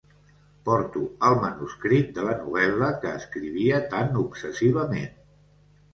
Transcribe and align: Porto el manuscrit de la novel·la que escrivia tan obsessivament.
Porto 0.67 1.01
el 1.27 1.35
manuscrit 1.43 2.09
de 2.17 2.25
la 2.29 2.35
novel·la 2.39 2.89
que 3.05 3.13
escrivia 3.21 3.83
tan 3.95 4.21
obsessivament. 4.27 5.13